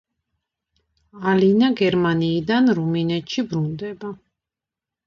[1.31, 4.15] ალინა გერმანიიდან რუმინეთში ბრუნდება.